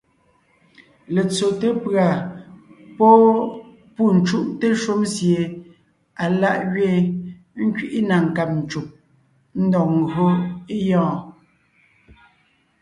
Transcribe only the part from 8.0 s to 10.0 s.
na nkáb ncùb, ńdɔg